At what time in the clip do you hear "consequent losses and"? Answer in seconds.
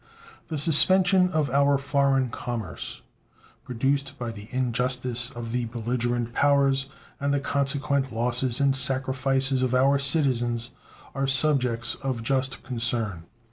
7.39-8.75